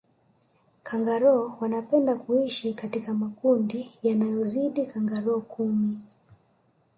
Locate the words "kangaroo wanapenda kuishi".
0.83-2.73